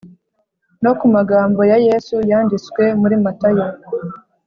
no 0.83 0.91
ku 0.99 1.05
magambo 1.15 1.59
ya 1.71 1.77
yesu 1.87 2.15
yanditswe 2.29 2.83
muri 3.01 3.15
matayo 3.23 3.67